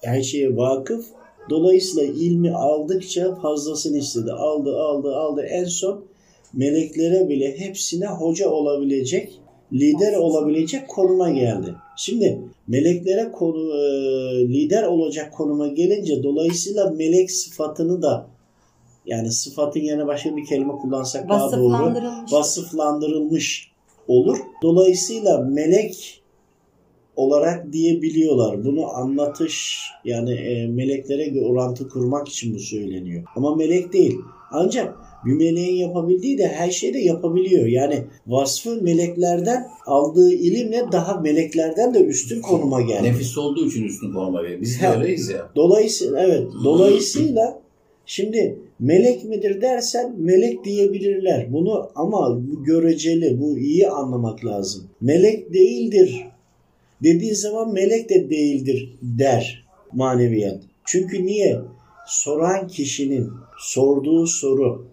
her 0.01 0.21
şeye 0.21 0.57
vakıf. 0.57 1.05
Dolayısıyla 1.49 2.13
ilmi 2.13 2.51
aldıkça 2.51 3.35
fazlasını 3.35 3.97
istedi. 3.97 4.31
Aldı, 4.31 4.77
aldı, 4.77 5.15
aldı. 5.15 5.41
En 5.41 5.65
son 5.65 6.05
meleklere 6.53 7.29
bile 7.29 7.59
hepsine 7.59 8.07
hoca 8.07 8.49
olabilecek, 8.49 9.39
lider 9.73 10.13
olabilecek 10.13 10.87
konuma 10.87 11.29
geldi. 11.29 11.75
Şimdi 11.97 12.39
meleklere 12.67 13.31
konu, 13.31 13.73
e, 13.75 13.83
lider 14.47 14.83
olacak 14.83 15.33
konuma 15.33 15.67
gelince 15.67 16.23
dolayısıyla 16.23 16.89
melek 16.89 17.31
sıfatını 17.31 18.01
da 18.01 18.27
yani 19.05 19.31
sıfatın 19.31 19.79
yerine 19.79 20.07
başka 20.07 20.37
bir 20.37 20.45
kelime 20.45 20.73
kullansak 20.73 21.29
daha 21.29 21.57
doğru 21.57 21.93
vasıflandırılmış 22.31 23.71
olur. 24.07 24.37
Dolayısıyla 24.63 25.37
melek 25.37 26.21
olarak 27.15 27.73
diyebiliyorlar. 27.73 28.65
Bunu 28.65 28.87
anlatış 28.87 29.81
yani 30.05 30.33
e, 30.33 30.67
meleklere 30.67 31.45
orantı 31.45 31.89
kurmak 31.89 32.27
için 32.27 32.55
bu 32.55 32.59
söyleniyor. 32.59 33.23
Ama 33.35 33.55
melek 33.55 33.93
değil. 33.93 34.17
Ancak 34.51 34.95
bir 35.25 35.33
meleğin 35.33 35.75
yapabildiği 35.75 36.37
de 36.37 36.47
her 36.47 36.71
şeyi 36.71 36.93
de 36.93 36.99
yapabiliyor. 36.99 37.65
Yani 37.65 38.03
vasfı 38.27 38.81
meleklerden 38.81 39.67
aldığı 39.85 40.33
ilimle 40.33 40.85
daha 40.91 41.19
meleklerden 41.19 41.93
de 41.93 41.99
üstün 41.99 42.41
konuma 42.41 42.81
geldi. 42.81 43.03
Nefis 43.03 43.37
olduğu 43.37 43.67
için 43.67 43.83
üstün 43.83 44.13
konuma 44.13 44.41
geliyor. 44.41 44.61
Biz 44.61 44.81
de 44.81 44.87
öyleyiz 44.87 45.29
ya. 45.29 45.49
Dolayısıyla 45.55 46.23
evet. 46.23 46.43
Dolayısıyla 46.63 47.61
şimdi 48.05 48.59
melek 48.79 49.23
midir 49.23 49.61
dersen 49.61 50.15
melek 50.17 50.65
diyebilirler. 50.65 51.53
Bunu 51.53 51.89
ama 51.95 52.41
bu 52.47 52.63
göreceli, 52.63 53.41
bu 53.41 53.57
iyi 53.57 53.89
anlamak 53.89 54.45
lazım. 54.45 54.83
Melek 55.01 55.53
değildir 55.53 56.27
dediği 57.03 57.35
zaman 57.35 57.73
melek 57.73 58.09
de 58.09 58.29
değildir 58.29 58.97
der 59.01 59.65
maneviyat. 59.93 60.63
Çünkü 60.85 61.25
niye? 61.25 61.59
Soran 62.07 62.67
kişinin 62.67 63.29
sorduğu 63.59 64.27
soru 64.27 64.87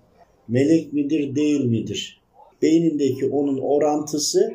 melek 0.49 0.93
midir 0.93 1.37
değil 1.37 1.65
midir? 1.65 2.21
Beynindeki 2.63 3.27
onun 3.27 3.59
orantısı 3.59 4.55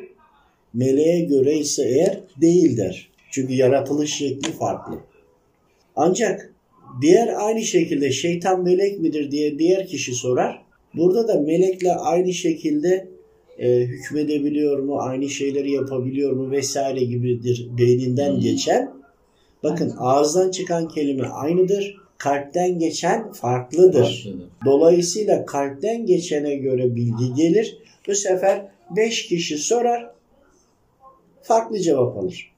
meleğe 0.74 1.20
göre 1.20 1.58
ise 1.58 1.88
eğer 1.88 2.20
değil 2.40 2.76
der. 2.76 3.10
Çünkü 3.30 3.54
yaratılış 3.54 4.14
şekli 4.14 4.52
farklı. 4.52 4.94
Ancak 5.96 6.52
diğer 7.02 7.28
aynı 7.46 7.62
şekilde 7.62 8.10
şeytan 8.10 8.62
melek 8.62 9.00
midir 9.00 9.30
diye 9.30 9.58
diğer 9.58 9.86
kişi 9.86 10.14
sorar. 10.14 10.62
Burada 10.94 11.28
da 11.28 11.40
melekle 11.40 11.92
aynı 11.92 12.32
şekilde 12.32 13.08
e, 13.58 13.80
hükmedebiliyor 13.80 14.78
mu, 14.78 14.98
aynı 15.00 15.28
şeyleri 15.28 15.72
yapabiliyor 15.72 16.32
mu 16.32 16.50
vesaire 16.50 17.04
gibidir 17.04 17.68
beyninden 17.78 18.32
hmm. 18.32 18.40
geçen. 18.40 18.92
Bakın 19.62 19.94
ağızdan 19.98 20.50
çıkan 20.50 20.88
kelime 20.88 21.26
aynıdır. 21.26 21.96
Kalpten 22.20 22.78
geçen 22.78 23.32
farklıdır. 23.32 23.92
farklıdır. 23.92 24.50
Dolayısıyla 24.64 25.46
kalpten 25.46 26.06
geçene 26.06 26.54
göre 26.54 26.96
bilgi 26.96 27.34
gelir. 27.36 27.78
Bu 28.06 28.14
sefer 28.14 28.66
beş 28.96 29.26
kişi 29.26 29.58
sorar, 29.58 30.10
farklı 31.42 31.78
cevap 31.78 32.16
alır. 32.16 32.52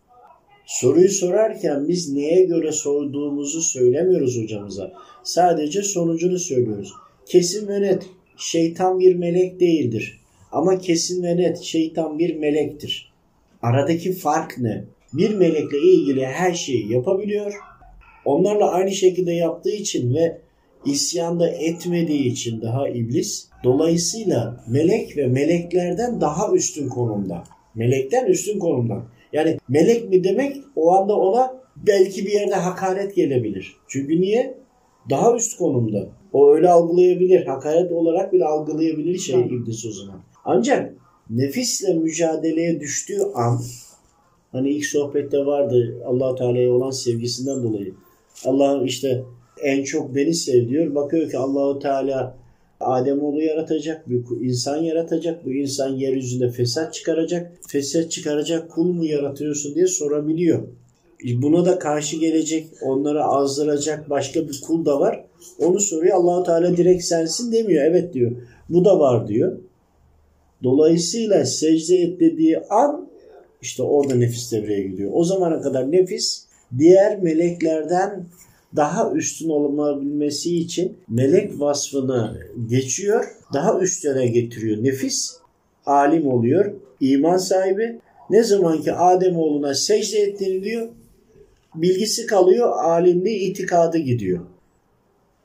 Soruyu 0.67 1.09
sorarken 1.09 1.89
biz 1.89 2.13
neye 2.13 2.45
göre 2.45 2.73
sorduğumuzu 2.73 3.63
söylemiyoruz 3.63 4.43
hocamıza. 4.43 4.93
Sadece 5.23 5.83
sonucunu 5.83 6.39
söylüyoruz. 6.39 6.93
Kesin 7.27 7.69
ve 7.69 7.81
net 7.81 8.07
şeytan 8.37 8.99
bir 8.99 9.15
melek 9.15 9.61
değildir. 9.61 10.21
Ama 10.53 10.79
kesin 10.79 11.23
ve 11.23 11.37
net 11.37 11.59
şeytan 11.59 12.19
bir 12.19 12.37
melektir. 12.37 13.13
Aradaki 13.63 14.13
fark 14.13 14.59
ne? 14.59 14.85
Bir 15.13 15.35
melekle 15.35 15.79
ilgili 15.79 16.27
her 16.27 16.53
şeyi 16.53 16.93
yapabiliyor. 16.93 17.55
Onlarla 18.25 18.71
aynı 18.71 18.91
şekilde 18.91 19.33
yaptığı 19.33 19.71
için 19.71 20.15
ve 20.15 20.39
isyanda 20.85 21.49
etmediği 21.49 22.33
için 22.33 22.63
daha 22.63 22.89
iblis. 22.89 23.49
Dolayısıyla 23.65 24.65
melek 24.69 25.17
ve 25.17 25.27
meleklerden 25.27 26.21
daha 26.21 26.53
üstün 26.53 26.89
konumda. 26.89 27.45
Melekten 27.75 28.27
üstün 28.27 28.59
konumda. 28.59 29.03
Yani 29.33 29.59
melek 29.69 30.09
mi 30.09 30.25
demek 30.25 30.57
o 30.77 30.93
anda 30.93 31.17
ona 31.17 31.63
belki 31.77 32.27
bir 32.27 32.33
yerde 32.33 32.55
hakaret 32.55 33.17
gelebilir. 33.17 33.77
Çünkü 33.89 34.21
niye? 34.21 34.55
Daha 35.11 35.37
üst 35.37 35.59
konumda. 35.59 36.09
O 36.33 36.55
öyle 36.55 36.71
algılayabilir. 36.71 37.47
Hakaret 37.47 37.93
olarak 37.93 38.33
bile 38.33 38.45
algılayabilir 38.45 39.19
şey 39.19 39.41
iblis 39.41 39.87
o 39.87 39.91
zaman. 39.91 40.21
Ancak 40.45 40.95
nefisle 41.31 41.95
mücadeleye 41.95 42.81
düştüğü 42.81 43.23
an 43.35 43.61
hani 44.53 44.71
ilk 44.71 44.87
sohbette 44.87 45.47
vardı 45.47 46.03
allah 46.07 46.35
Teala'ya 46.35 46.73
olan 46.73 46.91
sevgisinden 46.91 47.63
dolayı. 47.63 47.95
Allah 48.45 48.83
işte 48.85 49.25
en 49.63 49.85
çok 49.85 50.15
beni 50.15 50.35
sev 50.35 50.69
diyor. 50.69 50.95
Bakıyor 50.95 51.31
ki 51.31 51.39
Allahu 51.39 51.79
Teala 51.79 52.43
Ademoğlu 52.81 53.43
yaratacak, 53.43 54.11
bir 54.11 54.25
insan 54.41 54.77
yaratacak. 54.77 55.45
Bu 55.45 55.53
insan 55.53 55.89
yeryüzünde 55.89 56.51
fesat 56.51 56.95
çıkaracak. 56.95 57.53
Fesat 57.69 58.11
çıkaracak 58.11 58.71
kul 58.71 58.93
mu 58.93 59.05
yaratıyorsun 59.05 59.75
diye 59.75 59.87
sorabiliyor. 59.87 60.63
Buna 61.35 61.65
da 61.65 61.79
karşı 61.79 62.17
gelecek, 62.17 62.67
onları 62.83 63.25
azdıracak 63.25 64.11
başka 64.11 64.49
bir 64.49 64.61
kul 64.67 64.85
da 64.85 65.01
var. 65.01 65.25
Onu 65.59 65.81
soruyor. 65.81 66.17
Allahu 66.17 66.43
Teala 66.43 66.77
direkt 66.77 67.05
sensin 67.05 67.53
demiyor. 67.53 67.85
Evet 67.85 68.15
diyor. 68.15 68.33
Bu 68.69 68.85
da 68.85 68.99
var 68.99 69.29
diyor. 69.29 69.59
Dolayısıyla 70.63 71.45
secde 71.45 71.97
et 71.97 72.21
dediği 72.21 72.59
an 72.59 73.09
işte 73.63 73.83
orada 73.83 74.15
nefis 74.15 74.53
devreye 74.53 74.83
gidiyor. 74.83 75.11
O 75.15 75.25
zamana 75.25 75.61
kadar 75.61 75.93
nefis 75.93 76.47
diğer 76.79 77.19
meleklerden 77.19 78.25
daha 78.77 79.13
üstün 79.13 79.49
olabilmesi 79.49 80.57
için 80.57 80.97
melek 81.09 81.61
vasfını 81.61 82.39
geçiyor, 82.69 83.25
daha 83.53 83.81
üstlere 83.81 84.27
getiriyor. 84.27 84.85
Nefis 84.85 85.37
alim 85.87 86.27
oluyor, 86.27 86.73
iman 87.01 87.37
sahibi. 87.37 87.99
Ne 88.31 88.43
zaman 88.43 88.83
ki 88.83 88.93
Adem 88.93 89.37
oğluna 89.37 89.75
secde 89.75 90.19
ettiğini 90.19 90.65
diyor, 90.65 90.89
bilgisi 91.75 92.27
kalıyor, 92.27 92.73
alimliği 92.79 93.51
itikadı 93.51 93.99
gidiyor. 93.99 94.41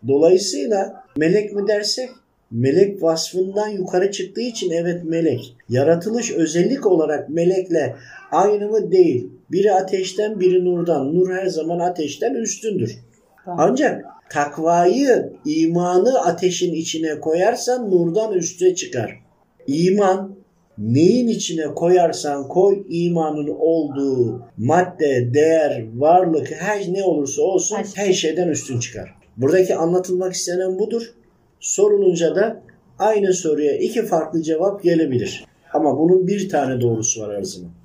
Dolayısıyla 0.07 1.03
melek 1.17 1.53
mi 1.53 1.67
dersek 1.67 2.09
melek 2.51 3.03
vasfından 3.03 3.69
yukarı 3.69 4.11
çıktığı 4.11 4.41
için 4.41 4.71
evet 4.71 5.03
melek. 5.03 5.55
Yaratılış 5.69 6.31
özellik 6.31 6.85
olarak 6.85 7.29
melekle 7.29 7.95
aynı 8.31 8.67
mı 8.67 8.91
değil. 8.91 9.29
Biri 9.51 9.73
ateşten 9.73 10.39
biri 10.39 10.65
nurdan. 10.65 11.15
Nur 11.15 11.33
her 11.33 11.47
zaman 11.47 11.79
ateşten 11.79 12.33
üstündür. 12.33 12.97
Ancak 13.45 14.05
takvayı, 14.29 15.33
imanı 15.45 16.19
ateşin 16.19 16.73
içine 16.73 17.19
koyarsan 17.19 17.91
nurdan 17.91 18.33
üste 18.33 18.75
çıkar. 18.75 19.19
İman 19.67 20.37
neyin 20.77 21.27
içine 21.27 21.65
koyarsan 21.65 22.47
koy 22.47 22.83
imanın 22.89 23.55
olduğu 23.59 24.41
madde, 24.57 25.33
değer, 25.33 25.85
varlık 25.95 26.51
her 26.51 26.93
ne 26.93 27.03
olursa 27.03 27.41
olsun 27.41 27.75
Her 27.75 27.85
her 28.05 28.13
şeyden 28.13 28.47
üstün 28.47 28.79
çıkar. 28.79 29.15
Buradaki 29.37 29.75
anlatılmak 29.75 30.33
istenen 30.33 30.79
budur. 30.79 31.13
Sorulunca 31.59 32.35
da 32.35 32.61
aynı 32.99 33.33
soruya 33.33 33.77
iki 33.77 34.05
farklı 34.05 34.41
cevap 34.41 34.83
gelebilir. 34.83 35.45
Ama 35.73 35.97
bunun 35.99 36.27
bir 36.27 36.49
tane 36.49 36.81
doğrusu 36.81 37.21
var 37.21 37.37
her. 37.37 37.77